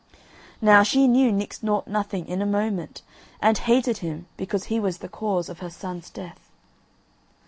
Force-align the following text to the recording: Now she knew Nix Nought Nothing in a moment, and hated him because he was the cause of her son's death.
Now 0.63 0.81
she 0.81 1.07
knew 1.07 1.31
Nix 1.31 1.61
Nought 1.61 1.87
Nothing 1.87 2.27
in 2.27 2.41
a 2.41 2.45
moment, 2.47 3.03
and 3.39 3.55
hated 3.55 3.99
him 3.99 4.25
because 4.35 4.63
he 4.63 4.79
was 4.79 4.97
the 4.97 5.07
cause 5.07 5.47
of 5.47 5.59
her 5.59 5.69
son's 5.69 6.09
death. 6.09 6.49